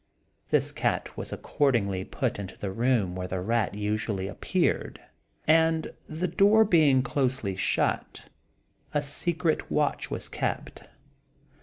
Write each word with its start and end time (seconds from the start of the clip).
This 0.49 0.71
cat 0.71 1.15
was 1.15 1.31
accordingly 1.31 2.03
put 2.03 2.39
into 2.39 2.57
the 2.57 2.71
room 2.71 3.13
where 3.15 3.27
the 3.27 3.39
rat 3.39 3.75
usually 3.75 4.27
appeared; 4.27 4.99
and, 5.47 5.93
the 6.09 6.27
door 6.27 6.65
being 6.65 7.03
closely 7.03 7.55
shut, 7.55 8.25
a 8.95 9.03
secret 9.03 9.69
watch 9.69 10.09
was 10.09 10.27
kept. 10.27 10.85